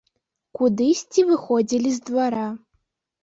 Кудысьці 0.59 1.25
выходзілі 1.31 1.91
з 1.97 2.09
двара. 2.09 2.47